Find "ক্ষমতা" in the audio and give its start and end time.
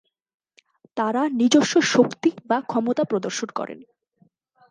2.61-3.03